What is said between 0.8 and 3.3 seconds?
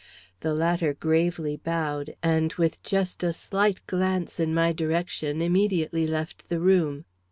gravely bowed, and with just